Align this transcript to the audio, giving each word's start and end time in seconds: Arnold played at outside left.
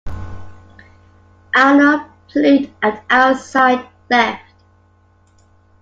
Arnold 1.55 2.01
played 2.29 2.73
at 2.81 3.05
outside 3.11 3.87
left. 4.09 4.51